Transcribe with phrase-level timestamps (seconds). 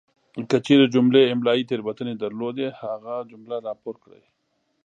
[0.49, 4.23] کچیري جملې املائي تیروتنې درلودې هغه جمله راپور کړئ!